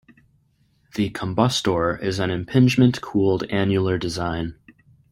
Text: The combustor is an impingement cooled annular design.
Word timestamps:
The 0.95 1.11
combustor 1.11 2.01
is 2.01 2.17
an 2.17 2.31
impingement 2.31 3.01
cooled 3.01 3.43
annular 3.51 3.99
design. 3.99 4.55